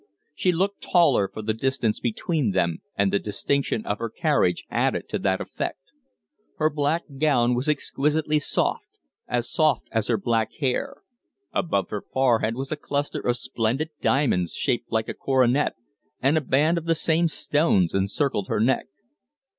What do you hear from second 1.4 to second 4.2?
the distance between them, and the distinction of her